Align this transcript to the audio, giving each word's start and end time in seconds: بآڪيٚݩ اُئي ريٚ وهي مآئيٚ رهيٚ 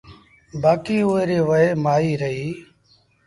بآڪيٚݩ 0.61 1.05
اُئي 1.11 1.23
ريٚ 1.29 1.47
وهي 1.49 1.67
مآئيٚ 1.83 2.19
رهيٚ 2.21 2.55